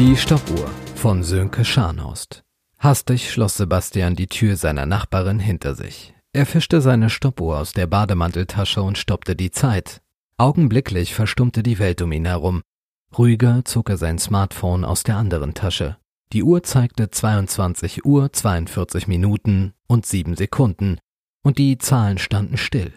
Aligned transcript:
Die 0.00 0.16
Stoppuhr 0.16 0.66
von 0.94 1.22
Sönke 1.22 1.62
Scharnhorst. 1.62 2.42
Hastig 2.78 3.30
schloss 3.30 3.58
Sebastian 3.58 4.16
die 4.16 4.28
Tür 4.28 4.56
seiner 4.56 4.86
Nachbarin 4.86 5.38
hinter 5.38 5.74
sich. 5.74 6.14
Er 6.32 6.46
fischte 6.46 6.80
seine 6.80 7.10
Stoppuhr 7.10 7.58
aus 7.58 7.74
der 7.74 7.86
Bademanteltasche 7.86 8.82
und 8.82 8.96
stoppte 8.96 9.36
die 9.36 9.50
Zeit. 9.50 10.00
Augenblicklich 10.38 11.14
verstummte 11.14 11.62
die 11.62 11.78
Welt 11.78 12.00
um 12.00 12.12
ihn 12.12 12.24
herum. 12.24 12.62
Ruhiger 13.18 13.62
zog 13.66 13.90
er 13.90 13.98
sein 13.98 14.18
Smartphone 14.18 14.86
aus 14.86 15.02
der 15.02 15.16
anderen 15.16 15.52
Tasche. 15.52 15.98
Die 16.32 16.44
Uhr 16.44 16.62
zeigte 16.62 17.10
22 17.10 18.06
Uhr 18.06 18.32
42 18.32 19.06
Minuten 19.06 19.74
und 19.86 20.06
7 20.06 20.34
Sekunden, 20.34 20.96
und 21.42 21.58
die 21.58 21.76
Zahlen 21.76 22.16
standen 22.16 22.56
still. 22.56 22.94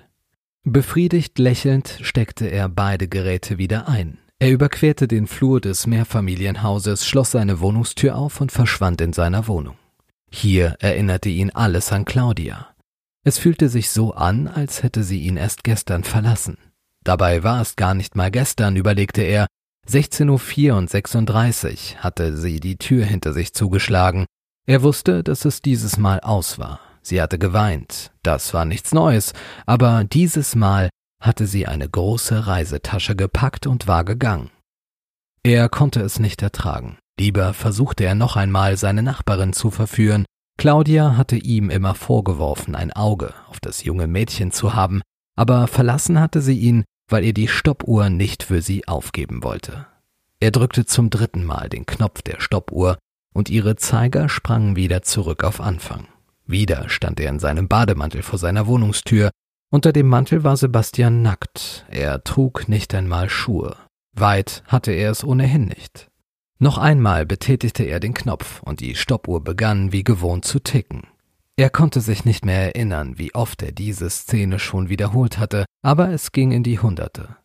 Befriedigt 0.64 1.38
lächelnd 1.38 2.00
steckte 2.02 2.48
er 2.48 2.70
beide 2.70 3.10
Geräte 3.10 3.58
wieder 3.58 3.90
ein. 3.90 4.20
Er 4.44 4.52
überquerte 4.52 5.08
den 5.08 5.26
Flur 5.26 5.62
des 5.62 5.88
Mehrfamilienhauses, 5.88 7.08
schloss 7.08 7.32
seine 7.32 7.62
Wohnungstür 7.62 8.18
auf 8.18 8.42
und 8.42 8.52
verschwand 8.52 9.00
in 9.00 9.14
seiner 9.14 9.48
Wohnung. 9.48 9.78
Hier 10.30 10.76
erinnerte 10.80 11.30
ihn 11.30 11.52
alles 11.52 11.94
an 11.94 12.04
Claudia. 12.04 12.68
Es 13.24 13.38
fühlte 13.38 13.70
sich 13.70 13.90
so 13.90 14.14
an, 14.14 14.50
als 14.50 14.84
hätte 14.84 15.06
sie 15.06 15.22
ihn 15.22 15.38
erst 15.38 15.64
gestern 15.64 16.04
verlassen. 16.04 16.58
Dabei 17.06 17.44
war 17.44 17.62
es 17.62 17.78
gar 17.78 17.94
nicht 17.94 18.18
mal 18.18 18.32
gestern, 18.32 18.76
überlegte 18.76 19.22
er. 19.22 19.48
16.04 19.88 20.72
Uhr 20.72 20.78
und 20.78 20.90
36 20.90 22.00
hatte 22.00 22.36
sie 22.36 22.60
die 22.60 22.76
Tür 22.76 23.06
hinter 23.06 23.32
sich 23.32 23.54
zugeschlagen. 23.54 24.26
Er 24.68 24.84
wusste, 24.84 25.24
dass 25.24 25.46
es 25.46 25.62
dieses 25.62 25.98
Mal 25.98 26.20
aus 26.20 26.60
war. 26.60 26.82
Sie 27.02 27.22
hatte 27.22 27.40
geweint. 27.40 28.12
Das 28.24 28.54
war 28.54 28.66
nichts 28.66 28.94
Neues. 28.94 29.32
Aber 29.66 30.04
dieses 30.04 30.54
Mal 30.54 30.90
hatte 31.24 31.48
sie 31.48 31.66
eine 31.68 31.90
große 31.90 32.48
Reisetasche 32.48 33.16
gepackt 33.16 33.66
und 33.66 33.88
war 33.88 34.04
gegangen. 34.04 34.52
Er 35.44 35.70
konnte 35.70 36.02
es 36.02 36.20
nicht 36.20 36.42
ertragen. 36.42 36.98
Lieber 37.20 37.54
versuchte 37.54 38.04
er 38.04 38.16
noch 38.16 38.36
einmal, 38.36 38.78
seine 38.78 39.04
Nachbarin 39.04 39.54
zu 39.54 39.72
verführen. 39.72 40.26
Claudia 40.58 41.18
hatte 41.18 41.36
ihm 41.36 41.70
immer 41.70 41.96
vorgeworfen, 41.96 42.76
ein 42.76 42.92
Auge 42.94 43.34
auf 43.50 43.60
das 43.60 43.84
junge 43.84 44.08
Mädchen 44.08 44.52
zu 44.52 44.74
haben, 44.74 45.02
aber 45.36 45.68
verlassen 45.68 46.20
hatte 46.20 46.42
sie 46.42 46.60
ihn, 46.60 46.84
weil 47.10 47.24
er 47.24 47.34
die 47.34 47.48
Stoppuhr 47.48 48.10
nicht 48.10 48.44
für 48.44 48.62
sie 48.62 48.88
aufgeben 48.88 49.44
wollte. 49.44 49.88
Er 50.40 50.52
drückte 50.52 50.86
zum 50.86 51.10
dritten 51.10 51.44
Mal 51.44 51.70
den 51.70 51.86
Knopf 51.86 52.22
der 52.22 52.40
Stoppuhr 52.40 52.98
und 53.34 53.50
ihre 53.50 53.76
Zeiger 53.76 54.30
sprangen 54.30 54.76
wieder 54.76 55.02
zurück 55.02 55.44
auf 55.44 55.62
Anfang. 55.62 56.08
Wieder 56.46 56.90
stand 56.90 57.20
er 57.20 57.30
in 57.30 57.40
seinem 57.40 57.68
Bademantel 57.68 58.22
vor 58.22 58.38
seiner 58.38 58.68
Wohnungstür. 58.68 59.32
Unter 59.74 59.92
dem 59.92 60.08
Mantel 60.08 60.44
war 60.44 60.56
Sebastian 60.56 61.24
nackt. 61.24 61.88
Er 61.90 62.24
trug 62.24 62.70
nicht 62.70 62.94
einmal 62.94 63.28
Schuhe. 63.28 63.76
Weit 64.16 64.62
hatte 64.68 64.92
er 64.92 65.10
es 65.10 65.24
ohnehin 65.24 65.66
nicht. 65.66 66.12
Noch 66.60 66.78
einmal 66.78 67.26
betätigte 67.26 67.82
er 67.82 68.00
den 68.00 68.14
Knopf 68.14 68.62
und 68.62 68.82
die 68.82 68.94
Stoppuhr 68.94 69.44
begann 69.44 69.92
wie 69.92 70.04
gewohnt 70.04 70.46
zu 70.46 70.60
ticken. 70.60 71.08
Er 71.58 71.72
konnte 71.72 72.02
sich 72.02 72.24
nicht 72.24 72.46
mehr 72.46 72.76
erinnern, 72.76 73.18
wie 73.18 73.34
oft 73.34 73.64
er 73.64 73.72
diese 73.72 74.12
Szene 74.12 74.60
schon 74.60 74.90
wiederholt 74.90 75.40
hatte, 75.40 75.66
aber 75.82 76.12
es 76.12 76.32
ging 76.32 76.52
in 76.52 76.62
die 76.62 76.78
Hunderte. 76.78 77.38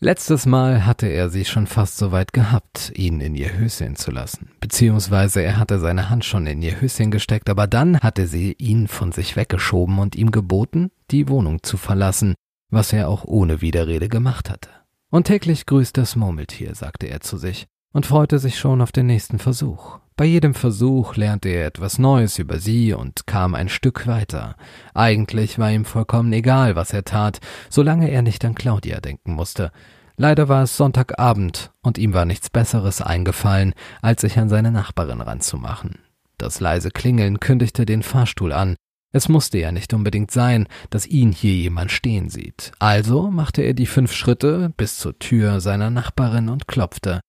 Letztes 0.00 0.46
Mal 0.46 0.86
hatte 0.86 1.08
er 1.08 1.28
sie 1.28 1.44
schon 1.44 1.66
fast 1.66 1.98
so 1.98 2.12
weit 2.12 2.32
gehabt, 2.32 2.92
ihn 2.94 3.20
in 3.20 3.34
ihr 3.34 3.58
Höschen 3.58 3.94
zu 3.94 4.10
lassen. 4.10 4.52
Beziehungsweise 4.60 5.42
er 5.42 5.58
hatte 5.58 5.78
seine 5.80 6.08
Hand 6.08 6.24
schon 6.24 6.46
in 6.46 6.62
ihr 6.62 6.80
Höschen 6.80 7.10
gesteckt, 7.10 7.50
aber 7.50 7.66
dann 7.66 8.00
hatte 8.00 8.26
sie 8.26 8.54
ihn 8.54 8.88
von 8.88 9.12
sich 9.12 9.36
weggeschoben 9.36 9.98
und 9.98 10.16
ihm 10.16 10.30
geboten, 10.30 10.90
die 11.10 11.28
Wohnung 11.28 11.62
zu 11.62 11.76
verlassen, 11.76 12.34
was 12.70 12.92
er 12.92 13.08
auch 13.08 13.24
ohne 13.24 13.60
Widerrede 13.60 14.08
gemacht 14.08 14.50
hatte. 14.50 14.70
Und 15.10 15.26
täglich 15.26 15.66
grüßt 15.66 15.96
das 15.96 16.16
Murmeltier, 16.16 16.74
sagte 16.74 17.06
er 17.06 17.20
zu 17.20 17.38
sich, 17.38 17.66
und 17.92 18.06
freute 18.06 18.38
sich 18.38 18.58
schon 18.58 18.80
auf 18.82 18.92
den 18.92 19.06
nächsten 19.06 19.38
Versuch. 19.38 19.98
Bei 20.16 20.24
jedem 20.24 20.52
Versuch 20.52 21.16
lernte 21.16 21.48
er 21.48 21.66
etwas 21.66 21.98
Neues 21.98 22.38
über 22.38 22.58
sie 22.58 22.92
und 22.92 23.26
kam 23.26 23.54
ein 23.54 23.68
Stück 23.68 24.06
weiter. 24.06 24.56
Eigentlich 24.92 25.58
war 25.58 25.70
ihm 25.70 25.84
vollkommen 25.84 26.32
egal, 26.32 26.76
was 26.76 26.92
er 26.92 27.04
tat, 27.04 27.38
solange 27.70 28.10
er 28.10 28.22
nicht 28.22 28.44
an 28.44 28.54
Claudia 28.54 29.00
denken 29.00 29.32
musste. 29.32 29.70
Leider 30.16 30.48
war 30.48 30.64
es 30.64 30.76
Sonntagabend 30.76 31.70
und 31.80 31.96
ihm 31.96 32.12
war 32.12 32.24
nichts 32.24 32.50
Besseres 32.50 33.00
eingefallen, 33.00 33.74
als 34.02 34.22
sich 34.22 34.36
an 34.38 34.48
seine 34.48 34.72
Nachbarin 34.72 35.20
ranzumachen. 35.20 36.00
Das 36.36 36.58
leise 36.58 36.90
Klingeln 36.90 37.38
kündigte 37.38 37.86
den 37.86 38.02
Fahrstuhl 38.02 38.52
an. 38.52 38.74
Es 39.12 39.28
musste 39.28 39.58
ja 39.58 39.72
nicht 39.72 39.94
unbedingt 39.94 40.30
sein, 40.30 40.68
dass 40.90 41.06
ihn 41.06 41.32
hier 41.32 41.54
jemand 41.54 41.90
stehen 41.90 42.28
sieht. 42.28 42.72
Also 42.78 43.30
machte 43.30 43.62
er 43.62 43.74
die 43.74 43.86
fünf 43.86 44.12
Schritte 44.12 44.72
bis 44.76 44.98
zur 44.98 45.18
Tür 45.18 45.60
seiner 45.60 45.90
Nachbarin 45.90 46.48
und 46.48 46.68
klopfte. 46.68 47.20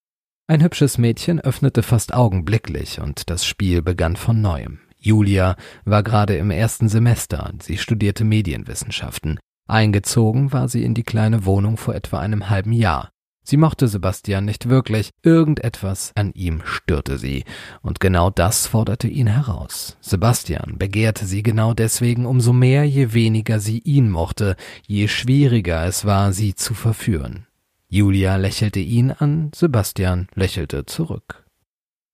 Ein 0.46 0.62
hübsches 0.62 0.98
Mädchen 0.98 1.40
öffnete 1.40 1.82
fast 1.82 2.12
augenblicklich 2.12 3.00
und 3.00 3.30
das 3.30 3.46
Spiel 3.46 3.82
begann 3.82 4.16
von 4.16 4.40
neuem. 4.40 4.80
Julia 4.98 5.56
war 5.84 6.02
gerade 6.02 6.36
im 6.36 6.50
ersten 6.50 6.88
Semester, 6.88 7.52
sie 7.62 7.78
studierte 7.78 8.24
Medienwissenschaften. 8.24 9.38
Eingezogen 9.66 10.52
war 10.52 10.68
sie 10.68 10.84
in 10.84 10.94
die 10.94 11.04
kleine 11.04 11.46
Wohnung 11.46 11.76
vor 11.76 11.94
etwa 11.94 12.18
einem 12.18 12.50
halben 12.50 12.72
Jahr. 12.72 13.10
Sie 13.42 13.56
mochte 13.56 13.88
Sebastian 13.88 14.44
nicht 14.44 14.68
wirklich, 14.68 15.10
irgendetwas 15.22 16.12
an 16.14 16.32
ihm 16.34 16.62
störte 16.64 17.18
sie, 17.18 17.44
und 17.82 17.98
genau 17.98 18.30
das 18.30 18.66
forderte 18.66 19.08
ihn 19.08 19.26
heraus. 19.26 19.96
Sebastian 20.00 20.78
begehrte 20.78 21.26
sie 21.26 21.42
genau 21.42 21.74
deswegen 21.74 22.26
umso 22.26 22.52
mehr, 22.52 22.84
je 22.84 23.12
weniger 23.12 23.58
sie 23.58 23.78
ihn 23.78 24.10
mochte, 24.10 24.56
je 24.86 25.08
schwieriger 25.08 25.84
es 25.86 26.04
war, 26.04 26.32
sie 26.32 26.54
zu 26.54 26.74
verführen. 26.74 27.46
Julia 27.88 28.36
lächelte 28.36 28.78
ihn 28.78 29.10
an, 29.10 29.50
Sebastian 29.54 30.28
lächelte 30.34 30.86
zurück. 30.86 31.44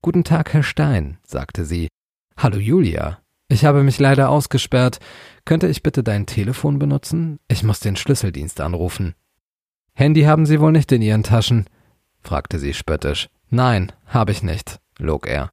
Guten 0.01 0.25
Tag, 0.25 0.55
Herr 0.55 0.63
Stein, 0.63 1.19
sagte 1.27 1.65
sie. 1.65 1.89
Hallo, 2.37 2.59
Julia. 2.59 3.19
Ich 3.49 3.65
habe 3.65 3.83
mich 3.83 3.99
leider 3.99 4.31
ausgesperrt. 4.31 4.99
Könnte 5.45 5.69
ich 5.69 5.83
bitte 5.83 6.03
dein 6.03 6.27
Telefon 6.27 6.79
benutzen? 6.79 7.39
Ich 7.49 7.63
muss 7.63 7.81
den 7.81 7.97
Schlüsseldienst 7.97 8.61
anrufen. 8.61 9.15
Handy 9.99 10.25
haben 10.25 10.45
Sie 10.45 10.61
wohl 10.61 10.73
nicht 10.73 10.93
in 10.93 11.01
Ihren 11.01 11.23
Taschen? 11.23 11.65
fragte 12.21 12.59
sie 12.59 12.75
spöttisch. 12.75 13.29
Nein, 13.49 13.93
habe 14.05 14.31
ich 14.31 14.43
nicht, 14.43 14.79
log 14.99 15.27
er. 15.27 15.49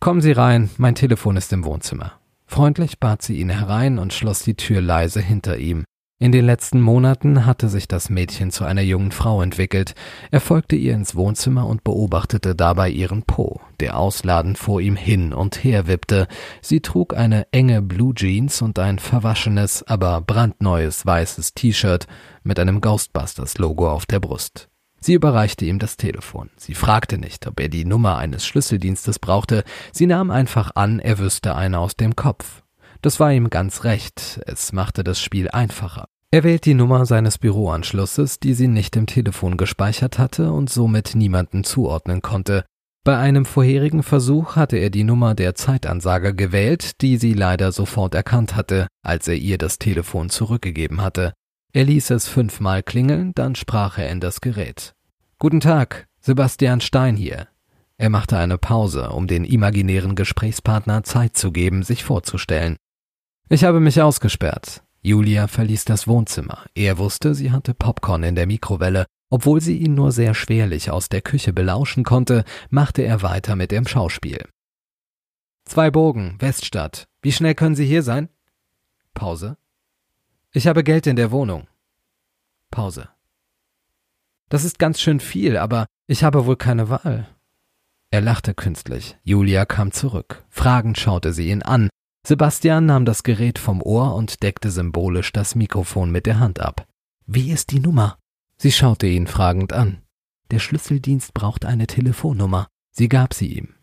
Kommen 0.00 0.22
Sie 0.22 0.32
rein, 0.32 0.70
mein 0.78 0.94
Telefon 0.94 1.36
ist 1.36 1.52
im 1.52 1.66
Wohnzimmer. 1.66 2.12
Freundlich 2.46 2.98
bat 2.98 3.20
sie 3.20 3.38
ihn 3.38 3.50
herein 3.50 3.98
und 3.98 4.14
schloss 4.14 4.42
die 4.42 4.54
Tür 4.54 4.80
leise 4.80 5.20
hinter 5.20 5.58
ihm. 5.58 5.84
In 6.24 6.32
den 6.32 6.46
letzten 6.46 6.80
Monaten 6.80 7.44
hatte 7.44 7.68
sich 7.68 7.86
das 7.86 8.08
Mädchen 8.08 8.50
zu 8.50 8.64
einer 8.64 8.80
jungen 8.80 9.12
Frau 9.12 9.42
entwickelt. 9.42 9.94
Er 10.30 10.40
folgte 10.40 10.74
ihr 10.74 10.94
ins 10.94 11.14
Wohnzimmer 11.14 11.66
und 11.66 11.84
beobachtete 11.84 12.54
dabei 12.54 12.88
ihren 12.88 13.24
Po, 13.24 13.60
der 13.78 13.98
ausladend 13.98 14.56
vor 14.56 14.80
ihm 14.80 14.96
hin 14.96 15.34
und 15.34 15.62
her 15.62 15.86
wippte. 15.86 16.26
Sie 16.62 16.80
trug 16.80 17.14
eine 17.14 17.46
enge 17.52 17.82
Blue 17.82 18.14
Jeans 18.14 18.62
und 18.62 18.78
ein 18.78 18.98
verwaschenes, 19.00 19.82
aber 19.82 20.22
brandneues 20.22 21.04
weißes 21.04 21.52
T-Shirt 21.52 22.06
mit 22.42 22.58
einem 22.58 22.80
Ghostbusters-Logo 22.80 23.90
auf 23.90 24.06
der 24.06 24.20
Brust. 24.20 24.70
Sie 25.00 25.12
überreichte 25.12 25.66
ihm 25.66 25.78
das 25.78 25.98
Telefon. 25.98 26.48
Sie 26.56 26.74
fragte 26.74 27.18
nicht, 27.18 27.46
ob 27.46 27.60
er 27.60 27.68
die 27.68 27.84
Nummer 27.84 28.16
eines 28.16 28.46
Schlüsseldienstes 28.46 29.18
brauchte. 29.18 29.62
Sie 29.92 30.06
nahm 30.06 30.30
einfach 30.30 30.70
an, 30.74 31.00
er 31.00 31.18
wüsste 31.18 31.54
eine 31.54 31.80
aus 31.80 31.96
dem 31.96 32.16
Kopf. 32.16 32.62
Das 33.02 33.20
war 33.20 33.30
ihm 33.30 33.50
ganz 33.50 33.84
recht, 33.84 34.40
es 34.46 34.72
machte 34.72 35.04
das 35.04 35.20
Spiel 35.20 35.50
einfacher. 35.50 36.08
Er 36.34 36.42
wählt 36.42 36.64
die 36.64 36.74
Nummer 36.74 37.06
seines 37.06 37.38
Büroanschlusses, 37.38 38.40
die 38.40 38.54
sie 38.54 38.66
nicht 38.66 38.96
im 38.96 39.06
Telefon 39.06 39.56
gespeichert 39.56 40.18
hatte 40.18 40.50
und 40.50 40.68
somit 40.68 41.14
niemanden 41.14 41.62
zuordnen 41.62 42.22
konnte. 42.22 42.64
Bei 43.04 43.18
einem 43.18 43.44
vorherigen 43.44 44.02
Versuch 44.02 44.56
hatte 44.56 44.76
er 44.76 44.90
die 44.90 45.04
Nummer 45.04 45.36
der 45.36 45.54
Zeitansage 45.54 46.34
gewählt, 46.34 47.00
die 47.02 47.18
sie 47.18 47.34
leider 47.34 47.70
sofort 47.70 48.16
erkannt 48.16 48.56
hatte, 48.56 48.88
als 49.04 49.28
er 49.28 49.36
ihr 49.36 49.58
das 49.58 49.78
Telefon 49.78 50.28
zurückgegeben 50.28 51.02
hatte. 51.02 51.34
Er 51.72 51.84
ließ 51.84 52.10
es 52.10 52.26
fünfmal 52.26 52.82
klingeln, 52.82 53.30
dann 53.36 53.54
sprach 53.54 53.98
er 53.98 54.10
in 54.10 54.18
das 54.18 54.40
Gerät. 54.40 54.92
Guten 55.38 55.60
Tag, 55.60 56.08
Sebastian 56.20 56.80
Stein 56.80 57.14
hier. 57.14 57.46
Er 57.96 58.10
machte 58.10 58.36
eine 58.38 58.58
Pause, 58.58 59.10
um 59.10 59.28
den 59.28 59.44
imaginären 59.44 60.16
Gesprächspartner 60.16 61.04
Zeit 61.04 61.36
zu 61.36 61.52
geben, 61.52 61.84
sich 61.84 62.02
vorzustellen. 62.02 62.74
Ich 63.48 63.62
habe 63.62 63.78
mich 63.78 64.02
ausgesperrt. 64.02 64.83
Julia 65.06 65.48
verließ 65.48 65.84
das 65.84 66.08
Wohnzimmer. 66.08 66.64
Er 66.74 66.96
wusste, 66.96 67.34
sie 67.34 67.52
hatte 67.52 67.74
Popcorn 67.74 68.22
in 68.22 68.34
der 68.34 68.46
Mikrowelle. 68.46 69.04
Obwohl 69.28 69.60
sie 69.60 69.76
ihn 69.76 69.94
nur 69.94 70.12
sehr 70.12 70.32
schwerlich 70.32 70.90
aus 70.90 71.10
der 71.10 71.20
Küche 71.20 71.52
belauschen 71.52 72.04
konnte, 72.04 72.44
machte 72.70 73.02
er 73.02 73.20
weiter 73.20 73.54
mit 73.54 73.70
dem 73.70 73.86
Schauspiel. 73.86 74.48
Zwei 75.66 75.90
Bogen, 75.90 76.36
Weststadt. 76.38 77.04
Wie 77.20 77.32
schnell 77.32 77.54
können 77.54 77.74
Sie 77.74 77.84
hier 77.84 78.02
sein? 78.02 78.30
Pause. 79.12 79.58
Ich 80.52 80.66
habe 80.66 80.82
Geld 80.82 81.06
in 81.06 81.16
der 81.16 81.30
Wohnung. 81.30 81.68
Pause. 82.70 83.10
Das 84.48 84.64
ist 84.64 84.78
ganz 84.78 85.00
schön 85.00 85.20
viel, 85.20 85.58
aber 85.58 85.84
ich 86.06 86.24
habe 86.24 86.46
wohl 86.46 86.56
keine 86.56 86.88
Wahl. 86.88 87.28
Er 88.10 88.22
lachte 88.22 88.54
künstlich. 88.54 89.18
Julia 89.22 89.66
kam 89.66 89.92
zurück. 89.92 90.44
Fragend 90.48 90.98
schaute 90.98 91.34
sie 91.34 91.50
ihn 91.50 91.62
an. 91.62 91.90
Sebastian 92.26 92.86
nahm 92.86 93.04
das 93.04 93.22
Gerät 93.22 93.58
vom 93.58 93.82
Ohr 93.82 94.14
und 94.14 94.42
deckte 94.42 94.70
symbolisch 94.70 95.30
das 95.32 95.54
Mikrofon 95.54 96.10
mit 96.10 96.24
der 96.24 96.40
Hand 96.40 96.58
ab. 96.58 96.86
Wie 97.26 97.50
ist 97.50 97.70
die 97.70 97.80
Nummer? 97.80 98.16
Sie 98.56 98.72
schaute 98.72 99.06
ihn 99.06 99.26
fragend 99.26 99.74
an. 99.74 99.98
Der 100.50 100.58
Schlüsseldienst 100.58 101.34
braucht 101.34 101.66
eine 101.66 101.86
Telefonnummer. 101.86 102.68
Sie 102.92 103.08
gab 103.08 103.34
sie 103.34 103.48
ihm. 103.48 103.74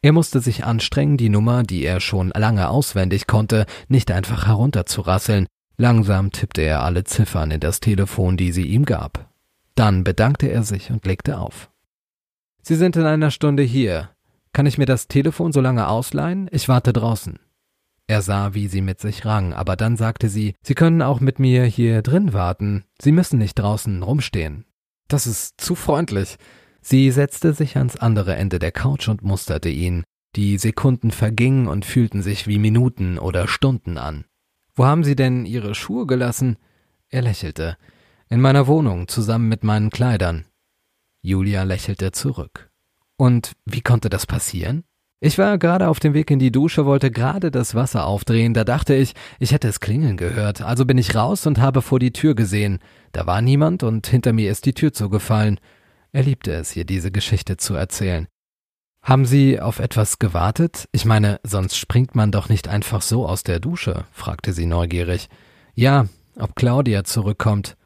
Er 0.00 0.12
musste 0.12 0.40
sich 0.40 0.64
anstrengen, 0.64 1.18
die 1.18 1.28
Nummer, 1.28 1.62
die 1.62 1.84
er 1.84 2.00
schon 2.00 2.30
lange 2.30 2.70
auswendig 2.70 3.26
konnte, 3.26 3.66
nicht 3.88 4.10
einfach 4.10 4.46
herunterzurasseln. 4.46 5.46
Langsam 5.76 6.32
tippte 6.32 6.62
er 6.62 6.82
alle 6.82 7.04
Ziffern 7.04 7.50
in 7.50 7.60
das 7.60 7.80
Telefon, 7.80 8.38
die 8.38 8.52
sie 8.52 8.66
ihm 8.66 8.86
gab. 8.86 9.30
Dann 9.74 10.04
bedankte 10.04 10.46
er 10.46 10.62
sich 10.62 10.90
und 10.90 11.04
legte 11.04 11.38
auf. 11.38 11.70
Sie 12.62 12.76
sind 12.76 12.96
in 12.96 13.04
einer 13.04 13.30
Stunde 13.30 13.62
hier. 13.62 14.10
Kann 14.52 14.66
ich 14.66 14.78
mir 14.78 14.86
das 14.86 15.06
Telefon 15.06 15.52
so 15.52 15.60
lange 15.60 15.86
ausleihen? 15.88 16.48
Ich 16.50 16.68
warte 16.68 16.94
draußen. 16.94 17.38
Er 18.10 18.22
sah, 18.22 18.54
wie 18.54 18.66
sie 18.66 18.80
mit 18.80 18.98
sich 18.98 19.24
rang, 19.24 19.52
aber 19.52 19.76
dann 19.76 19.96
sagte 19.96 20.28
sie, 20.28 20.56
Sie 20.62 20.74
können 20.74 21.00
auch 21.00 21.20
mit 21.20 21.38
mir 21.38 21.64
hier 21.64 22.02
drin 22.02 22.32
warten. 22.32 22.82
Sie 23.00 23.12
müssen 23.12 23.38
nicht 23.38 23.56
draußen 23.56 24.02
rumstehen. 24.02 24.64
Das 25.06 25.28
ist 25.28 25.60
zu 25.60 25.76
freundlich. 25.76 26.36
Sie 26.80 27.08
setzte 27.12 27.52
sich 27.52 27.76
ans 27.76 27.94
andere 27.94 28.34
Ende 28.34 28.58
der 28.58 28.72
Couch 28.72 29.06
und 29.06 29.22
musterte 29.22 29.68
ihn. 29.68 30.02
Die 30.34 30.58
Sekunden 30.58 31.12
vergingen 31.12 31.68
und 31.68 31.84
fühlten 31.84 32.20
sich 32.20 32.48
wie 32.48 32.58
Minuten 32.58 33.16
oder 33.16 33.46
Stunden 33.46 33.96
an. 33.96 34.24
Wo 34.74 34.86
haben 34.86 35.04
Sie 35.04 35.14
denn 35.14 35.46
Ihre 35.46 35.76
Schuhe 35.76 36.04
gelassen? 36.08 36.56
Er 37.10 37.22
lächelte. 37.22 37.76
In 38.28 38.40
meiner 38.40 38.66
Wohnung, 38.66 39.06
zusammen 39.06 39.48
mit 39.48 39.62
meinen 39.62 39.90
Kleidern. 39.90 40.46
Julia 41.22 41.62
lächelte 41.62 42.10
zurück. 42.10 42.72
Und 43.16 43.52
wie 43.66 43.82
konnte 43.82 44.10
das 44.10 44.26
passieren? 44.26 44.82
Ich 45.22 45.36
war 45.36 45.58
gerade 45.58 45.88
auf 45.88 46.00
dem 46.00 46.14
Weg 46.14 46.30
in 46.30 46.38
die 46.38 46.50
Dusche, 46.50 46.86
wollte 46.86 47.10
gerade 47.10 47.50
das 47.50 47.74
Wasser 47.74 48.06
aufdrehen, 48.06 48.54
da 48.54 48.64
dachte 48.64 48.94
ich, 48.94 49.12
ich 49.38 49.52
hätte 49.52 49.68
es 49.68 49.78
klingeln 49.78 50.16
gehört, 50.16 50.62
also 50.62 50.86
bin 50.86 50.96
ich 50.96 51.14
raus 51.14 51.46
und 51.46 51.58
habe 51.58 51.82
vor 51.82 51.98
die 51.98 52.12
Tür 52.12 52.34
gesehen. 52.34 52.78
Da 53.12 53.26
war 53.26 53.42
niemand 53.42 53.82
und 53.82 54.06
hinter 54.06 54.32
mir 54.32 54.50
ist 54.50 54.64
die 54.64 54.72
Tür 54.72 54.94
zugefallen. 54.94 55.60
Er 56.12 56.22
liebte 56.22 56.52
es, 56.54 56.74
ihr 56.74 56.86
diese 56.86 57.10
Geschichte 57.10 57.58
zu 57.58 57.74
erzählen. 57.74 58.28
Haben 59.02 59.26
Sie 59.26 59.60
auf 59.60 59.78
etwas 59.78 60.18
gewartet? 60.18 60.88
Ich 60.90 61.04
meine, 61.04 61.38
sonst 61.42 61.76
springt 61.76 62.14
man 62.14 62.32
doch 62.32 62.48
nicht 62.48 62.68
einfach 62.68 63.02
so 63.02 63.26
aus 63.26 63.42
der 63.42 63.60
Dusche, 63.60 64.06
fragte 64.12 64.54
sie 64.54 64.66
neugierig. 64.66 65.28
Ja, 65.74 66.06
ob 66.38 66.56
Claudia 66.56 67.04
zurückkommt. 67.04 67.76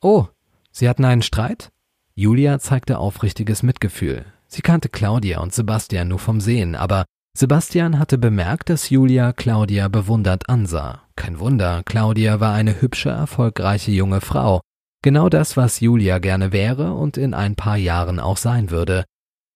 Oh, 0.00 0.26
Sie 0.70 0.88
hatten 0.88 1.04
einen 1.04 1.22
Streit? 1.22 1.70
Julia 2.14 2.58
zeigte 2.58 2.98
aufrichtiges 2.98 3.62
Mitgefühl. 3.62 4.24
Sie 4.48 4.62
kannte 4.62 4.88
Claudia 4.88 5.40
und 5.40 5.52
Sebastian 5.52 6.08
nur 6.08 6.18
vom 6.18 6.40
Sehen, 6.40 6.74
aber 6.74 7.04
Sebastian 7.36 7.98
hatte 7.98 8.18
bemerkt, 8.18 8.70
dass 8.70 8.90
Julia 8.90 9.32
Claudia 9.32 9.88
bewundert 9.88 10.48
ansah. 10.48 11.02
Kein 11.14 11.38
Wunder, 11.38 11.82
Claudia 11.84 12.40
war 12.40 12.54
eine 12.54 12.80
hübsche, 12.80 13.10
erfolgreiche 13.10 13.92
junge 13.92 14.20
Frau. 14.20 14.60
Genau 15.02 15.28
das, 15.28 15.56
was 15.56 15.80
Julia 15.80 16.18
gerne 16.18 16.50
wäre 16.50 16.94
und 16.94 17.16
in 17.16 17.34
ein 17.34 17.54
paar 17.54 17.76
Jahren 17.76 18.18
auch 18.18 18.38
sein 18.38 18.70
würde. 18.70 19.04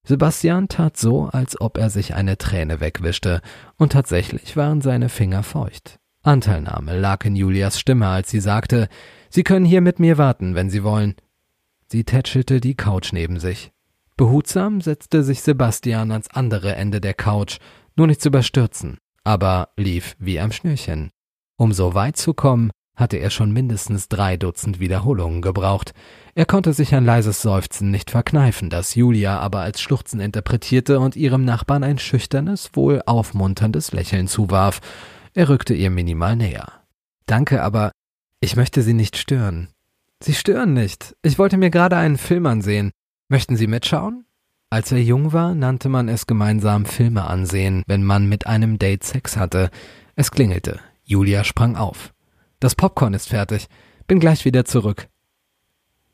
Sebastian 0.07 0.69
tat 0.69 0.97
so, 0.97 1.25
als 1.27 1.61
ob 1.61 1.79
er 1.79 1.91
sich 1.91 2.15
eine 2.15 2.39
Träne 2.39 2.81
wegwischte, 2.81 3.41
und 3.77 3.93
tatsächlich 3.93 4.57
waren 4.57 4.81
seine 4.81 5.09
Finger 5.09 5.43
feucht. 5.43 5.99
Anteilnahme 6.23 6.97
lag 6.99 7.25
in 7.25 7.35
Julias 7.35 7.81
Stimme, 7.81 8.09
als 8.09 8.31
sie 8.31 8.41
sagte, 8.41 8.89
Sie 9.29 9.43
können 9.43 9.65
hier 9.65 9.81
mit 9.81 9.99
mir 9.99 10.19
warten, 10.19 10.55
wenn 10.55 10.71
Sie 10.71 10.85
wollen. 10.85 11.15
Sie 11.89 12.05
tätschelte 12.05 12.61
die 12.61 12.75
Couch 12.75 13.13
neben 13.13 13.41
sich. 13.41 13.73
Behutsam 14.23 14.81
setzte 14.81 15.25
sich 15.25 15.43
Sebastian 15.43 16.13
ans 16.13 16.29
andere 16.29 16.77
Ende 16.77 17.01
der 17.01 17.13
Couch, 17.13 17.59
nur 17.97 18.07
nicht 18.07 18.21
zu 18.21 18.29
überstürzen, 18.29 18.99
aber 19.25 19.71
lief 19.77 20.15
wie 20.21 20.39
am 20.39 20.53
Schnürchen. 20.53 21.11
Um 21.57 21.73
so 21.73 21.95
weit 21.95 22.17
zu 22.17 22.33
kommen, 22.33 22.71
hatte 22.95 23.17
er 23.17 23.31
schon 23.31 23.51
mindestens 23.51 24.07
drei 24.07 24.37
Dutzend 24.37 24.79
Wiederholungen 24.79 25.43
gebraucht. 25.43 25.93
Er 26.37 26.47
konnte 26.47 26.73
sich 26.73 26.95
ein 26.95 27.05
leises 27.05 27.43
Seufzen 27.43 27.91
nicht 27.91 28.13
verkneifen, 28.13 28.71
das 28.71 28.95
Julia 28.95 29.41
aber 29.41 29.59
als 29.63 29.81
Schluchzen 29.81 30.21
interpretierte 30.21 31.01
und 31.01 31.17
ihrem 31.17 31.45
Nachbarn 31.45 31.83
ein 31.83 31.99
schüchternes, 31.99 32.71
wohl 32.75 33.03
aufmunterndes 33.05 33.91
Lächeln 33.91 34.29
zuwarf. 34.29 34.81
Er 35.35 35.49
rückte 35.49 35.75
ihr 35.75 35.91
minimal 35.91 36.37
näher. 36.37 36.69
Danke, 37.27 37.61
aber 37.61 37.91
ich 38.39 38.55
möchte 38.55 38.83
Sie 38.83 38.95
nicht 38.95 39.17
stören. 39.17 39.71
Sie 40.23 40.35
stören 40.35 40.75
nicht. 40.75 41.17
Ich 41.23 41.41
wollte 41.41 41.57
mir 41.57 41.71
gerade 41.71 41.97
einen 41.97 42.19
Film 42.19 42.47
ansehen. 42.47 42.93
Möchten 43.33 43.57
Sie 43.57 43.67
mitschauen? 43.67 44.27
Als 44.69 44.93
er 44.93 45.01
jung 45.01 45.33
war, 45.33 45.55
nannte 45.55 45.89
man 45.89 46.11
es 46.11 46.27
gemeinsam 46.27 46.85
Filme 46.85 47.25
ansehen, 47.25 47.83
wenn 47.87 48.05
man 48.05 48.29
mit 48.29 48.47
einem 48.47 48.79
Date 48.79 49.05
Sex 49.05 49.39
hatte. 49.39 49.71
Es 50.17 50.33
klingelte. 50.33 50.81
Julia 51.03 51.43
sprang 51.43 51.75
auf. 51.77 52.13
Das 52.61 52.75
Popcorn 52.75 53.15
ist 53.15 53.31
fertig. 53.31 53.69
Bin 54.07 54.21
gleich 54.21 54.45
wieder 54.45 54.67
zurück. 54.67 55.09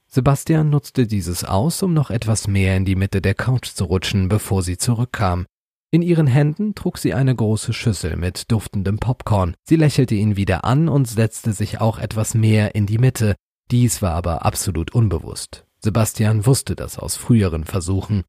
Sebastian 0.07 0.71
nutzte 0.71 1.09
dieses 1.09 1.43
aus, 1.43 1.83
um 1.83 1.93
noch 1.93 2.11
etwas 2.13 2.47
mehr 2.47 2.77
in 2.77 2.85
die 2.85 2.95
Mitte 2.95 3.21
der 3.21 3.35
Couch 3.35 3.67
zu 3.67 3.87
rutschen, 3.87 4.29
bevor 4.29 4.63
sie 4.63 4.79
zurückkam. 4.79 5.47
In 5.91 6.03
ihren 6.03 6.29
Händen 6.29 6.77
trug 6.77 6.99
sie 6.99 7.15
eine 7.15 7.35
große 7.35 7.73
Schüssel 7.73 8.15
mit 8.15 8.53
duftendem 8.53 9.01
Popcorn. 9.01 9.57
Sie 9.65 9.75
lächelte 9.75 10.15
ihn 10.15 10.37
wieder 10.37 10.65
an 10.65 10.89
und 10.89 11.09
setzte 11.09 11.53
sich 11.53 11.81
auch 11.81 11.99
etwas 11.99 12.35
mehr 12.35 12.77
in 12.77 12.87
die 12.87 12.99
Mitte. 12.99 13.35
Dies 13.73 14.03
war 14.03 14.13
aber 14.13 14.47
absolut 14.47 14.95
unbewusst. 14.95 15.65
Sebastian 15.81 16.47
wusste 16.47 16.75
das 16.77 16.99
aus 16.99 17.17
früheren 17.17 17.65
Versuchen. 17.65 18.25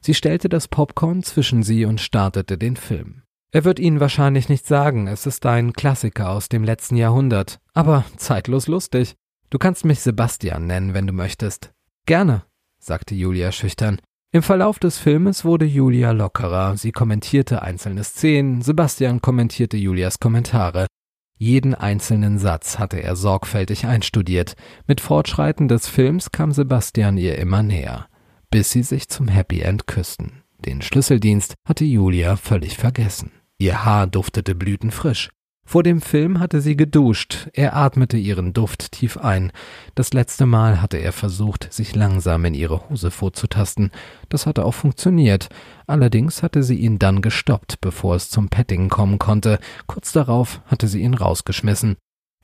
Sie 0.00 0.14
stellte 0.14 0.48
das 0.48 0.68
Popcorn 0.68 1.22
zwischen 1.22 1.62
sie 1.62 1.84
und 1.84 2.00
startete 2.00 2.58
den 2.58 2.76
Film. 2.76 3.22
Er 3.52 3.64
wird 3.64 3.78
Ihnen 3.78 4.00
wahrscheinlich 4.00 4.48
nicht 4.48 4.66
sagen, 4.66 5.06
es 5.06 5.26
ist 5.26 5.44
ein 5.44 5.74
Klassiker 5.74 6.30
aus 6.30 6.48
dem 6.48 6.64
letzten 6.64 6.96
Jahrhundert, 6.96 7.60
aber 7.74 8.04
zeitlos 8.16 8.66
lustig. 8.66 9.14
Du 9.50 9.58
kannst 9.58 9.84
mich 9.84 10.00
Sebastian 10.00 10.66
nennen, 10.66 10.94
wenn 10.94 11.06
du 11.06 11.12
möchtest. 11.12 11.70
Gerne, 12.06 12.44
sagte 12.78 13.14
Julia 13.14 13.52
schüchtern. 13.52 14.00
Im 14.32 14.42
Verlauf 14.42 14.78
des 14.78 14.96
Filmes 14.96 15.44
wurde 15.44 15.66
Julia 15.66 16.12
lockerer, 16.12 16.78
sie 16.78 16.90
kommentierte 16.90 17.60
einzelne 17.60 18.02
Szenen, 18.02 18.62
Sebastian 18.62 19.20
kommentierte 19.20 19.76
Julias 19.76 20.18
Kommentare. 20.18 20.86
Jeden 21.42 21.74
einzelnen 21.74 22.38
Satz 22.38 22.78
hatte 22.78 23.02
er 23.02 23.16
sorgfältig 23.16 23.86
einstudiert. 23.86 24.54
Mit 24.86 25.00
Fortschreiten 25.00 25.66
des 25.66 25.88
Films 25.88 26.30
kam 26.30 26.52
Sebastian 26.52 27.18
ihr 27.18 27.36
immer 27.36 27.64
näher, 27.64 28.06
bis 28.52 28.70
sie 28.70 28.84
sich 28.84 29.08
zum 29.08 29.26
Happy 29.26 29.58
End 29.58 29.88
küssten. 29.88 30.44
Den 30.64 30.82
Schlüsseldienst 30.82 31.54
hatte 31.64 31.84
Julia 31.84 32.36
völlig 32.36 32.78
vergessen. 32.78 33.32
Ihr 33.58 33.84
Haar 33.84 34.06
duftete 34.06 34.54
blütenfrisch. 34.54 35.30
Vor 35.64 35.82
dem 35.82 36.00
Film 36.00 36.40
hatte 36.40 36.60
sie 36.60 36.76
geduscht, 36.76 37.48
er 37.54 37.76
atmete 37.76 38.16
ihren 38.16 38.52
Duft 38.52 38.92
tief 38.92 39.16
ein. 39.16 39.52
Das 39.94 40.12
letzte 40.12 40.44
Mal 40.44 40.82
hatte 40.82 40.98
er 40.98 41.12
versucht, 41.12 41.72
sich 41.72 41.94
langsam 41.94 42.44
in 42.44 42.54
ihre 42.54 42.90
Hose 42.90 43.10
vorzutasten. 43.10 43.90
Das 44.28 44.46
hatte 44.46 44.64
auch 44.64 44.74
funktioniert. 44.74 45.48
Allerdings 45.86 46.42
hatte 46.42 46.62
sie 46.62 46.76
ihn 46.76 46.98
dann 46.98 47.22
gestoppt, 47.22 47.80
bevor 47.80 48.16
es 48.16 48.28
zum 48.28 48.48
Petting 48.48 48.88
kommen 48.88 49.18
konnte. 49.18 49.58
Kurz 49.86 50.12
darauf 50.12 50.60
hatte 50.66 50.88
sie 50.88 51.00
ihn 51.00 51.14
rausgeschmissen. 51.14 51.96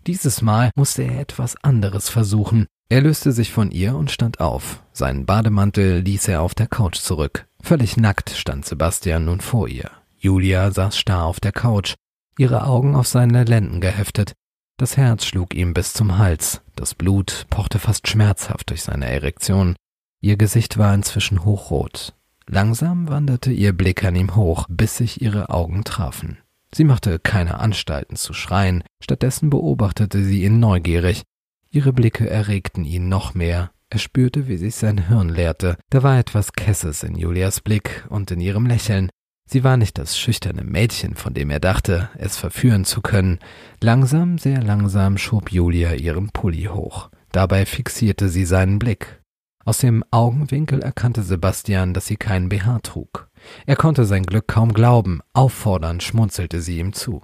Dieses 0.06 0.40
Mal 0.40 0.70
musste 0.74 1.02
er 1.02 1.20
etwas 1.20 1.62
anderes 1.62 2.08
versuchen. 2.08 2.66
Er 2.88 3.02
löste 3.02 3.32
sich 3.32 3.52
von 3.52 3.70
ihr 3.70 3.94
und 3.96 4.10
stand 4.10 4.40
auf. 4.40 4.82
Seinen 4.92 5.26
Bademantel 5.26 5.98
ließ 6.00 6.28
er 6.28 6.40
auf 6.40 6.54
der 6.54 6.68
Couch 6.68 6.96
zurück. 6.96 7.46
Völlig 7.60 7.98
nackt 7.98 8.30
stand 8.30 8.64
Sebastian 8.64 9.26
nun 9.26 9.40
vor 9.40 9.68
ihr. 9.68 9.90
Julia 10.16 10.70
saß 10.70 10.96
starr 10.96 11.24
auf 11.24 11.40
der 11.40 11.52
Couch 11.52 11.94
ihre 12.38 12.64
Augen 12.64 12.94
auf 12.94 13.06
seine 13.06 13.44
Lenden 13.44 13.80
geheftet. 13.80 14.32
Das 14.78 14.96
Herz 14.96 15.24
schlug 15.24 15.54
ihm 15.54 15.74
bis 15.74 15.92
zum 15.92 16.18
Hals, 16.18 16.62
das 16.76 16.94
Blut 16.94 17.46
pochte 17.50 17.78
fast 17.78 18.06
schmerzhaft 18.06 18.70
durch 18.70 18.82
seine 18.82 19.06
Erektion. 19.10 19.74
Ihr 20.20 20.36
Gesicht 20.36 20.78
war 20.78 20.94
inzwischen 20.94 21.44
hochrot. 21.44 22.14
Langsam 22.46 23.08
wanderte 23.08 23.52
ihr 23.52 23.72
Blick 23.72 24.04
an 24.04 24.16
ihm 24.16 24.36
hoch, 24.36 24.66
bis 24.68 24.96
sich 24.96 25.20
ihre 25.20 25.50
Augen 25.50 25.84
trafen. 25.84 26.38
Sie 26.72 26.84
machte 26.84 27.18
keine 27.18 27.60
Anstalten 27.60 28.16
zu 28.16 28.32
schreien, 28.32 28.84
stattdessen 29.02 29.50
beobachtete 29.50 30.22
sie 30.22 30.44
ihn 30.44 30.60
neugierig. 30.60 31.24
Ihre 31.70 31.92
Blicke 31.92 32.28
erregten 32.28 32.84
ihn 32.84 33.08
noch 33.08 33.34
mehr. 33.34 33.70
Er 33.90 33.98
spürte, 33.98 34.48
wie 34.48 34.58
sich 34.58 34.74
sein 34.74 35.08
Hirn 35.08 35.28
leerte. 35.28 35.76
Da 35.90 36.02
war 36.02 36.18
etwas 36.18 36.52
Kesses 36.52 37.02
in 37.02 37.16
Julias 37.16 37.60
Blick 37.60 38.06
und 38.10 38.30
in 38.30 38.40
ihrem 38.40 38.66
Lächeln. 38.66 39.10
Sie 39.50 39.64
war 39.64 39.78
nicht 39.78 39.96
das 39.96 40.18
schüchterne 40.18 40.62
Mädchen, 40.62 41.14
von 41.14 41.32
dem 41.32 41.48
er 41.48 41.58
dachte, 41.58 42.10
es 42.18 42.36
verführen 42.36 42.84
zu 42.84 43.00
können. 43.00 43.38
Langsam, 43.80 44.36
sehr 44.36 44.62
langsam 44.62 45.16
schob 45.16 45.50
Julia 45.50 45.94
ihren 45.94 46.28
Pulli 46.28 46.64
hoch. 46.64 47.08
Dabei 47.32 47.64
fixierte 47.64 48.28
sie 48.28 48.44
seinen 48.44 48.78
Blick. 48.78 49.22
Aus 49.64 49.78
dem 49.78 50.04
Augenwinkel 50.10 50.82
erkannte 50.82 51.22
Sebastian, 51.22 51.94
dass 51.94 52.06
sie 52.06 52.16
keinen 52.16 52.50
BH 52.50 52.80
trug. 52.80 53.30
Er 53.64 53.76
konnte 53.76 54.04
sein 54.04 54.24
Glück 54.24 54.48
kaum 54.48 54.74
glauben, 54.74 55.20
auffordernd 55.32 56.02
schmunzelte 56.02 56.60
sie 56.60 56.78
ihm 56.78 56.92
zu. 56.92 57.22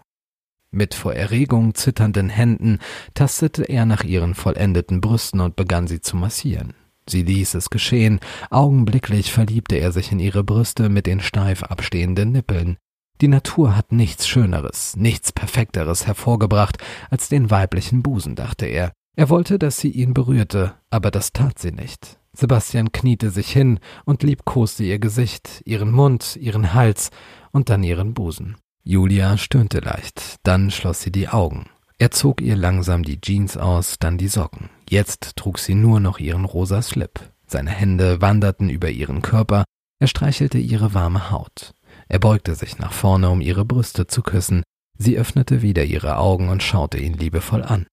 Mit 0.70 0.94
vor 0.94 1.12
Erregung 1.12 1.74
zitternden 1.74 2.30
Händen 2.30 2.78
tastete 3.12 3.64
er 3.64 3.84
nach 3.84 4.02
ihren 4.02 4.34
vollendeten 4.34 5.02
Brüsten 5.02 5.40
und 5.40 5.56
begann 5.56 5.86
sie 5.86 6.00
zu 6.00 6.16
massieren. 6.16 6.72
Sie 7.08 7.22
ließ 7.22 7.54
es 7.54 7.70
geschehen, 7.70 8.20
augenblicklich 8.50 9.32
verliebte 9.32 9.76
er 9.76 9.92
sich 9.92 10.12
in 10.12 10.18
ihre 10.18 10.44
Brüste 10.44 10.88
mit 10.88 11.06
den 11.06 11.20
steif 11.20 11.62
abstehenden 11.62 12.32
Nippeln. 12.32 12.76
Die 13.20 13.28
Natur 13.28 13.76
hat 13.76 13.92
nichts 13.92 14.26
Schöneres, 14.26 14.96
nichts 14.96 15.32
Perfekteres 15.32 16.06
hervorgebracht 16.06 16.78
als 17.10 17.28
den 17.28 17.50
weiblichen 17.50 18.02
Busen, 18.02 18.34
dachte 18.34 18.66
er. 18.66 18.92
Er 19.16 19.28
wollte, 19.28 19.58
dass 19.58 19.78
sie 19.78 19.90
ihn 19.90 20.14
berührte, 20.14 20.74
aber 20.90 21.10
das 21.10 21.32
tat 21.32 21.58
sie 21.58 21.70
nicht. 21.70 22.18
Sebastian 22.32 22.90
kniete 22.90 23.30
sich 23.30 23.50
hin 23.50 23.78
und 24.04 24.24
liebkoste 24.24 24.82
ihr 24.82 24.98
Gesicht, 24.98 25.62
ihren 25.64 25.92
Mund, 25.92 26.36
ihren 26.36 26.74
Hals 26.74 27.10
und 27.52 27.70
dann 27.70 27.84
ihren 27.84 28.12
Busen. 28.12 28.56
Julia 28.82 29.38
stöhnte 29.38 29.78
leicht, 29.78 30.36
dann 30.42 30.72
schloss 30.72 31.02
sie 31.02 31.12
die 31.12 31.28
Augen. 31.28 31.66
Er 32.04 32.10
zog 32.10 32.42
ihr 32.42 32.54
langsam 32.54 33.02
die 33.02 33.18
Jeans 33.18 33.56
aus, 33.56 33.96
dann 33.98 34.18
die 34.18 34.28
Socken. 34.28 34.68
Jetzt 34.90 35.36
trug 35.36 35.58
sie 35.58 35.74
nur 35.74 36.00
noch 36.00 36.18
ihren 36.18 36.44
rosa 36.44 36.82
Slip. 36.82 37.32
Seine 37.46 37.70
Hände 37.70 38.20
wanderten 38.20 38.68
über 38.68 38.90
ihren 38.90 39.22
Körper, 39.22 39.64
er 40.00 40.06
streichelte 40.06 40.58
ihre 40.58 40.92
warme 40.92 41.30
Haut. 41.30 41.72
Er 42.08 42.18
beugte 42.18 42.56
sich 42.56 42.78
nach 42.78 42.92
vorne, 42.92 43.30
um 43.30 43.40
ihre 43.40 43.64
Brüste 43.64 44.06
zu 44.06 44.20
küssen. 44.20 44.64
Sie 44.98 45.16
öffnete 45.16 45.62
wieder 45.62 45.84
ihre 45.84 46.18
Augen 46.18 46.50
und 46.50 46.62
schaute 46.62 46.98
ihn 46.98 47.14
liebevoll 47.14 47.62
an. 47.62 47.86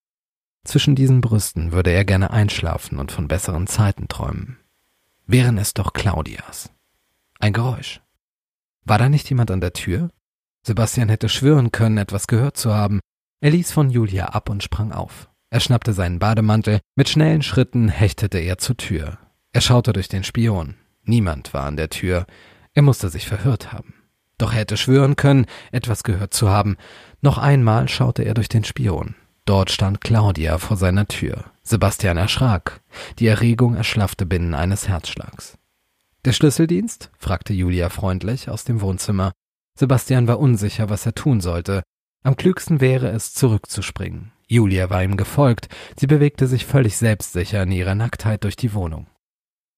Zwischen 0.65 0.93
diesen 0.93 1.21
Brüsten 1.21 1.71
würde 1.71 1.91
er 1.91 2.03
gerne 2.03 2.31
einschlafen 2.31 2.99
und 2.99 3.13
von 3.13 3.29
besseren 3.29 3.65
Zeiten 3.65 4.09
träumen. 4.09 4.57
Wären 5.25 5.57
es 5.57 5.73
doch 5.73 5.93
Claudias. 5.93 6.69
Ein 7.39 7.53
Geräusch. 7.53 8.01
War 8.83 8.97
da 8.97 9.07
nicht 9.07 9.29
jemand 9.29 9.51
an 9.51 9.61
der 9.61 9.71
Tür? 9.71 10.09
Sebastian 10.63 11.07
hätte 11.07 11.29
schwören 11.29 11.71
können, 11.71 11.97
etwas 11.97 12.27
gehört 12.27 12.57
zu 12.57 12.73
haben. 12.73 12.99
Er 13.41 13.49
ließ 13.49 13.71
von 13.71 13.89
Julia 13.89 14.27
ab 14.27 14.49
und 14.49 14.61
sprang 14.61 14.91
auf. 14.91 15.27
Er 15.49 15.59
schnappte 15.59 15.93
seinen 15.93 16.19
Bademantel, 16.19 16.79
mit 16.95 17.09
schnellen 17.09 17.41
Schritten 17.41 17.89
hechtete 17.89 18.37
er 18.37 18.59
zur 18.59 18.77
Tür. 18.77 19.17
Er 19.51 19.61
schaute 19.61 19.93
durch 19.93 20.07
den 20.07 20.23
Spion. 20.23 20.75
Niemand 21.03 21.53
war 21.53 21.63
an 21.63 21.75
der 21.75 21.89
Tür. 21.89 22.27
Er 22.73 22.83
musste 22.83 23.09
sich 23.09 23.27
verhört 23.27 23.73
haben. 23.73 23.95
Doch 24.37 24.53
er 24.53 24.59
hätte 24.59 24.77
schwören 24.77 25.15
können, 25.15 25.47
etwas 25.71 26.03
gehört 26.03 26.35
zu 26.35 26.49
haben. 26.49 26.77
Noch 27.21 27.39
einmal 27.39 27.89
schaute 27.89 28.23
er 28.23 28.35
durch 28.35 28.47
den 28.47 28.63
Spion. 28.63 29.15
Dort 29.45 29.71
stand 29.71 30.01
Claudia 30.01 30.59
vor 30.59 30.77
seiner 30.77 31.07
Tür. 31.07 31.45
Sebastian 31.63 32.17
erschrak. 32.17 32.81
Die 33.17 33.27
Erregung 33.27 33.75
erschlaffte 33.75 34.27
binnen 34.27 34.53
eines 34.53 34.87
Herzschlags. 34.87 35.57
Der 36.25 36.33
Schlüsseldienst? 36.33 37.09
fragte 37.17 37.53
Julia 37.53 37.89
freundlich 37.89 38.49
aus 38.49 38.65
dem 38.65 38.81
Wohnzimmer. 38.81 39.31
Sebastian 39.77 40.27
war 40.27 40.39
unsicher, 40.39 40.89
was 40.89 41.07
er 41.07 41.15
tun 41.15 41.41
sollte. 41.41 41.81
Am 42.23 42.35
klügsten 42.35 42.81
wäre 42.81 43.09
es, 43.09 43.33
zurückzuspringen. 43.33 44.31
Julia 44.47 44.89
war 44.89 45.03
ihm 45.03 45.17
gefolgt, 45.17 45.69
sie 45.97 46.07
bewegte 46.07 46.45
sich 46.45 46.65
völlig 46.65 46.97
selbstsicher 46.97 47.63
in 47.63 47.71
ihrer 47.71 47.95
Nacktheit 47.95 48.43
durch 48.43 48.55
die 48.55 48.73
Wohnung. 48.73 49.07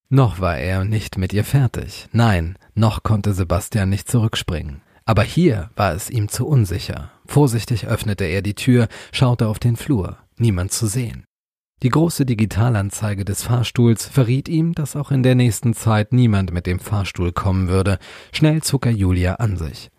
Noch 0.09 0.39
war 0.39 0.57
er 0.57 0.83
nicht 0.83 1.17
mit 1.17 1.33
ihr 1.33 1.43
fertig. 1.43 2.07
Nein, 2.11 2.57
noch 2.75 3.03
konnte 3.03 3.33
Sebastian 3.33 3.89
nicht 3.89 4.09
zurückspringen. 4.09 4.81
Aber 5.05 5.23
hier 5.23 5.69
war 5.75 5.93
es 5.93 6.09
ihm 6.09 6.29
zu 6.29 6.47
unsicher. 6.47 7.11
Vorsichtig 7.25 7.87
öffnete 7.87 8.25
er 8.25 8.41
die 8.41 8.55
Tür, 8.55 8.87
schaute 9.11 9.47
auf 9.47 9.59
den 9.59 9.75
Flur. 9.75 10.17
Niemand 10.37 10.71
zu 10.71 10.87
sehen. 10.87 11.25
Die 11.81 11.89
große 11.89 12.25
Digitalanzeige 12.25 13.25
des 13.25 13.43
Fahrstuhls 13.43 14.05
verriet 14.05 14.47
ihm, 14.47 14.73
dass 14.73 14.95
auch 14.95 15.11
in 15.11 15.23
der 15.23 15.35
nächsten 15.35 15.73
Zeit 15.73 16.13
niemand 16.13 16.53
mit 16.53 16.65
dem 16.65 16.79
Fahrstuhl 16.79 17.31
kommen 17.31 17.67
würde. 17.67 17.99
Schnell 18.31 18.63
zog 18.63 18.85
er 18.85 18.93
Julia 18.93 19.35
an 19.35 19.57
sich. 19.57 19.89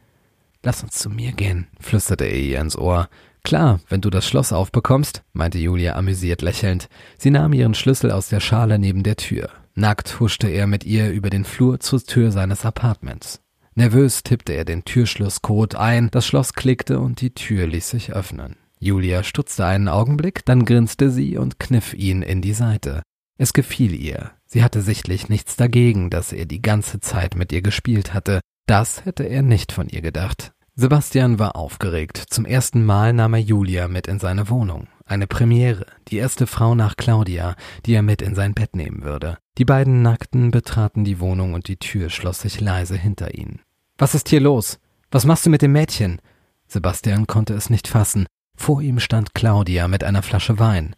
Lass 0.64 0.82
uns 0.82 0.94
zu 0.94 1.10
mir 1.10 1.32
gehen, 1.32 1.66
flüsterte 1.78 2.24
er 2.24 2.38
ihr 2.38 2.60
ins 2.60 2.76
Ohr. 2.76 3.08
Klar, 3.42 3.80
wenn 3.90 4.00
du 4.00 4.08
das 4.08 4.26
Schloss 4.26 4.50
aufbekommst, 4.50 5.22
meinte 5.34 5.58
Julia 5.58 5.94
amüsiert 5.96 6.40
lächelnd. 6.40 6.88
Sie 7.18 7.30
nahm 7.30 7.52
ihren 7.52 7.74
Schlüssel 7.74 8.10
aus 8.10 8.30
der 8.30 8.40
Schale 8.40 8.78
neben 8.78 9.02
der 9.02 9.16
Tür. 9.16 9.50
Nackt 9.74 10.18
huschte 10.20 10.48
er 10.48 10.66
mit 10.66 10.84
ihr 10.84 11.10
über 11.10 11.28
den 11.28 11.44
Flur 11.44 11.80
zur 11.80 12.02
Tür 12.02 12.32
seines 12.32 12.64
Apartments. 12.64 13.42
Nervös 13.74 14.22
tippte 14.22 14.54
er 14.54 14.64
den 14.64 14.84
Türschlusscode 14.84 15.74
ein, 15.74 16.08
das 16.10 16.26
Schloss 16.26 16.54
klickte 16.54 16.98
und 16.98 17.20
die 17.20 17.34
Tür 17.34 17.66
ließ 17.66 17.90
sich 17.90 18.14
öffnen. 18.14 18.56
Julia 18.78 19.22
stutzte 19.22 19.66
einen 19.66 19.88
Augenblick, 19.88 20.46
dann 20.46 20.64
grinste 20.64 21.10
sie 21.10 21.36
und 21.36 21.58
kniff 21.58 21.92
ihn 21.92 22.22
in 22.22 22.40
die 22.40 22.54
Seite. 22.54 23.02
Es 23.36 23.52
gefiel 23.52 23.94
ihr. 23.94 24.30
Sie 24.46 24.62
hatte 24.62 24.80
sichtlich 24.80 25.28
nichts 25.28 25.56
dagegen, 25.56 26.08
dass 26.08 26.32
er 26.32 26.46
die 26.46 26.62
ganze 26.62 27.00
Zeit 27.00 27.34
mit 27.34 27.52
ihr 27.52 27.60
gespielt 27.60 28.14
hatte. 28.14 28.40
Das 28.66 29.04
hätte 29.04 29.24
er 29.24 29.42
nicht 29.42 29.72
von 29.72 29.88
ihr 29.90 30.00
gedacht. 30.00 30.53
Sebastian 30.76 31.38
war 31.38 31.54
aufgeregt. 31.54 32.16
Zum 32.30 32.44
ersten 32.44 32.84
Mal 32.84 33.12
nahm 33.12 33.34
er 33.34 33.40
Julia 33.40 33.86
mit 33.86 34.08
in 34.08 34.18
seine 34.18 34.48
Wohnung. 34.48 34.88
Eine 35.06 35.28
Premiere, 35.28 35.86
die 36.08 36.16
erste 36.16 36.48
Frau 36.48 36.74
nach 36.74 36.96
Claudia, 36.96 37.54
die 37.86 37.94
er 37.94 38.02
mit 38.02 38.20
in 38.20 38.34
sein 38.34 38.54
Bett 38.54 38.74
nehmen 38.74 39.04
würde. 39.04 39.38
Die 39.56 39.64
beiden 39.64 40.02
Nackten 40.02 40.50
betraten 40.50 41.04
die 41.04 41.20
Wohnung 41.20 41.54
und 41.54 41.68
die 41.68 41.76
Tür 41.76 42.10
schloss 42.10 42.40
sich 42.40 42.60
leise 42.60 42.96
hinter 42.96 43.34
ihnen. 43.34 43.60
Was 43.98 44.16
ist 44.16 44.28
hier 44.28 44.40
los? 44.40 44.80
Was 45.12 45.24
machst 45.24 45.46
du 45.46 45.50
mit 45.50 45.62
dem 45.62 45.70
Mädchen? 45.70 46.20
Sebastian 46.66 47.28
konnte 47.28 47.54
es 47.54 47.70
nicht 47.70 47.86
fassen. 47.86 48.26
Vor 48.56 48.82
ihm 48.82 48.98
stand 48.98 49.32
Claudia 49.32 49.86
mit 49.86 50.02
einer 50.02 50.22
Flasche 50.24 50.58
Wein. 50.58 50.96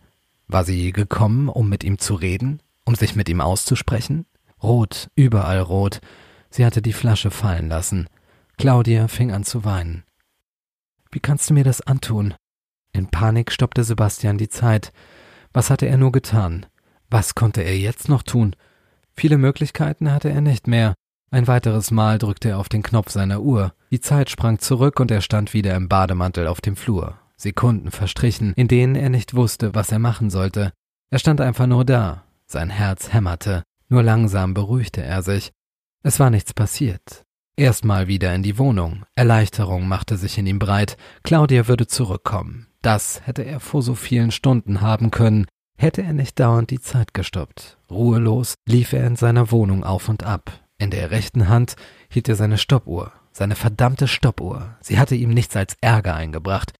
War 0.49 0.65
sie 0.65 0.91
gekommen, 0.93 1.51
um 1.51 1.69
mit 1.69 1.85
ihm 1.85 1.99
zu 1.99 2.15
reden, 2.15 2.63
um 2.87 2.95
sich 2.95 3.15
mit 3.15 3.29
ihm 3.29 3.43
auszusprechen? 3.43 4.25
Rot, 4.63 5.09
überall 5.17 5.61
rot. 5.61 6.01
Sie 6.49 6.65
hatte 6.65 6.81
die 6.81 6.95
Flasche 6.95 7.31
fallen 7.31 7.69
lassen. 7.69 8.09
Claudia 8.59 9.07
fing 9.07 9.33
an 9.33 9.45
zu 9.45 9.65
weinen. 9.65 10.05
Wie 11.11 11.21
kannst 11.21 11.51
du 11.51 11.55
mir 11.55 11.65
das 11.65 11.83
antun? 11.83 12.35
In 12.93 13.09
Panik 13.09 13.53
stoppte 13.53 13.85
Sebastian 13.85 14.39
die 14.39 14.49
Zeit. 14.49 14.93
Was 15.53 15.69
hatte 15.69 15.87
er 15.87 15.99
nur 15.99 16.11
getan? 16.11 16.65
Was 17.11 17.35
konnte 17.35 17.61
er 17.61 17.77
jetzt 17.77 18.09
noch 18.09 18.23
tun? 18.23 18.57
Viele 19.13 19.37
Möglichkeiten 19.37 20.11
hatte 20.11 20.31
er 20.31 20.41
nicht 20.41 20.67
mehr. 20.67 20.95
Ein 21.31 21.47
weiteres 21.47 21.91
Mal 21.91 22.19
drückte 22.19 22.49
er 22.49 22.59
auf 22.59 22.71
den 22.71 22.83
Knopf 22.83 23.11
seiner 23.11 23.43
Uhr. 23.43 23.75
Die 23.91 24.01
Zeit 24.01 24.31
sprang 24.31 24.59
zurück 24.59 25.01
und 25.01 25.11
er 25.11 25.21
stand 25.21 25.53
wieder 25.53 25.75
im 25.75 25.89
Bademantel 25.89 26.47
auf 26.47 26.63
dem 26.63 26.77
Flur. 26.77 27.19
Sekunden 27.37 27.91
verstrichen, 27.91 28.55
in 28.55 28.69
denen 28.69 28.95
er 28.95 29.11
nicht 29.11 29.35
wusste, 29.35 29.75
was 29.75 29.93
er 29.93 29.99
machen 29.99 30.31
sollte. 30.31 30.73
Er 31.11 31.19
stand 31.19 31.43
einfach 31.43 31.67
nur 31.67 31.85
da. 31.85 32.25
Sein 32.47 32.71
Herz 32.71 33.13
hämmerte. 33.13 33.65
Nur 33.89 34.03
langsam 34.03 34.55
beruhigte 34.55 35.03
er 35.03 35.23
sich. 35.23 35.53
Es 36.03 36.19
war 36.19 36.31
nichts 36.31 36.55
passiert. 36.55 37.26
Erstmal 37.59 38.07
wieder 38.07 38.35
in 38.35 38.43
die 38.43 38.59
Wohnung. 38.59 39.07
Erleichterung 39.15 39.89
machte 39.89 40.19
sich 40.19 40.37
in 40.37 40.47
ihm 40.47 40.59
breit. 40.59 40.99
Claudia 41.23 41.69
würde 41.69 41.87
zurückkommen. 41.87 42.67
Das 42.83 43.23
hätte 43.25 43.43
er 43.47 43.61
vor 43.61 43.81
so 43.81 43.95
vielen 43.95 44.31
Stunden 44.31 44.83
haben 44.83 45.11
können, 45.11 45.47
hätte 45.79 46.03
er 46.03 46.13
nicht 46.13 46.39
dauernd 46.39 46.71
die 46.71 46.81
Zeit 46.81 47.15
gestoppt. 47.15 47.79
Ruhelos 47.91 48.57
lief 48.69 48.93
er 48.93 49.07
in 49.07 49.17
seiner 49.17 49.51
Wohnung 49.51 49.85
auf 49.85 50.11
und 50.11 50.23
ab. 50.23 50.53
In 50.77 50.91
der 50.91 51.11
rechten 51.11 51.49
Hand 51.49 51.77
hielt 52.11 52.29
er 52.29 52.37
seine 52.37 52.59
Stoppuhr. 52.59 53.13
Seine 53.33 53.57
verdammte 53.57 54.07
Stoppuhr. 54.07 54.77
Sie 54.83 54.99
hatte 54.99 55.15
ihm 55.15 55.31
nichts 55.31 55.57
als 55.57 55.79
Ärger 55.81 56.15
eingebracht. 56.15 56.75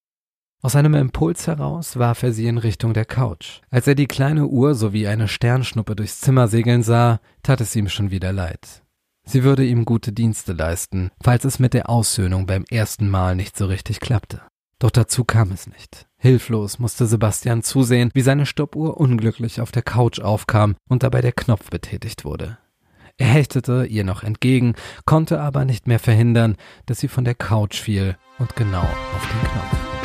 Aus 0.61 0.75
einem 0.75 0.93
Impuls 0.93 1.47
heraus 1.47 1.97
warf 1.97 2.21
er 2.21 2.33
sie 2.33 2.47
in 2.47 2.59
Richtung 2.59 2.93
der 2.93 3.05
Couch. 3.05 3.61
Als 3.71 3.87
er 3.87 3.95
die 3.95 4.07
kleine 4.07 4.45
Uhr 4.45 4.75
sowie 4.75 5.07
eine 5.07 5.27
Sternschnuppe 5.27 5.95
durchs 5.95 6.21
Zimmer 6.21 6.47
segeln 6.47 6.83
sah, 6.83 7.19
tat 7.41 7.61
es 7.61 7.75
ihm 7.75 7.89
schon 7.89 8.11
wieder 8.11 8.31
leid. 8.31 8.83
Sie 9.27 9.43
würde 9.43 9.65
ihm 9.65 9.83
gute 9.83 10.13
Dienste 10.13 10.53
leisten, 10.53 11.11
falls 11.21 11.43
es 11.43 11.59
mit 11.59 11.73
der 11.73 11.89
Aussöhnung 11.89 12.45
beim 12.45 12.63
ersten 12.69 13.09
Mal 13.09 13.35
nicht 13.35 13.57
so 13.57 13.65
richtig 13.65 13.99
klappte. 13.99 14.41
Doch 14.79 14.89
dazu 14.89 15.25
kam 15.25 15.51
es 15.51 15.67
nicht. 15.67 16.07
Hilflos 16.17 16.79
musste 16.79 17.07
Sebastian 17.07 17.61
zusehen, 17.61 18.09
wie 18.13 18.21
seine 18.21 18.45
Stoppuhr 18.45 18.97
unglücklich 18.97 19.59
auf 19.59 19.73
der 19.73 19.81
Couch 19.81 20.21
aufkam 20.21 20.77
und 20.87 21.03
dabei 21.03 21.19
der 21.19 21.33
Knopf 21.33 21.69
betätigt 21.69 22.23
wurde. 22.23 22.57
Er 23.17 23.27
hechtete 23.27 23.85
ihr 23.85 24.05
noch 24.05 24.23
entgegen, 24.23 24.75
konnte 25.05 25.41
aber 25.41 25.65
nicht 25.65 25.87
mehr 25.87 25.99
verhindern, 25.99 26.55
dass 26.85 26.99
sie 26.99 27.09
von 27.09 27.25
der 27.25 27.35
Couch 27.35 27.75
fiel 27.75 28.15
und 28.39 28.55
genau 28.55 28.83
auf 28.83 29.27
den 29.29 29.49
Knopf. 29.49 29.96